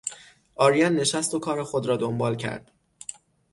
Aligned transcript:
آرین 0.55 0.93
نشست 0.93 1.33
و 1.33 1.39
کار 1.39 1.63
خود 1.63 1.85
را 1.85 1.97
دنبال 1.97 2.35
کرد. 2.35 2.71